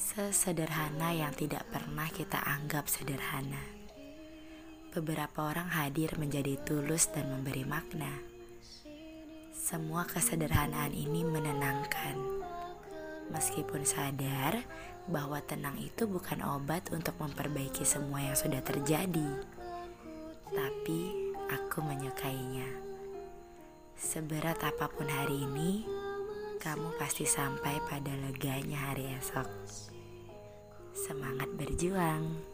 [0.00, 3.60] Sesederhana yang tidak pernah kita anggap sederhana.
[4.96, 8.08] Beberapa orang hadir menjadi tulus dan memberi makna.
[9.52, 12.16] Semua kesederhanaan ini menenangkan.
[13.28, 14.64] Meskipun sadar
[15.04, 19.30] bahwa tenang itu bukan obat untuk memperbaiki semua yang sudah terjadi.
[20.48, 21.00] Tapi
[21.52, 22.66] aku menyukainya.
[24.00, 25.84] Seberat apa pun hari ini,
[26.60, 29.48] kamu pasti sampai pada leganya hari esok.
[30.92, 32.49] Semangat berjuang!